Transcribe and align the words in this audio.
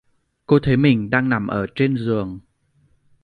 Cô 0.45 0.59
thấy 0.63 0.77
mình 0.77 1.09
đang 1.09 1.29
nằm 1.29 1.47
ở 1.47 1.65
trên 1.75 1.97
giường 1.97 2.39